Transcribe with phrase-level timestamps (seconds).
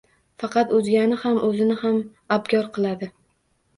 [0.43, 2.01] Faqat o’zgani ham, o’zini ham
[2.39, 3.11] abgor qiladi.